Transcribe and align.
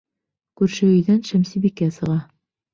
Күрше 0.61 0.89
өйҙән 0.95 1.21
Шәмсебикә 1.31 1.93
сыға. 2.01 2.19